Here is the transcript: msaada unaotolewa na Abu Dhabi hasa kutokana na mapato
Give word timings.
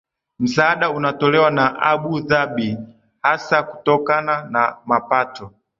msaada 0.39 0.89
unaotolewa 0.89 1.51
na 1.51 1.79
Abu 1.81 2.19
Dhabi 2.19 2.77
hasa 3.21 3.63
kutokana 3.63 4.43
na 4.43 4.77
mapato 4.85 5.51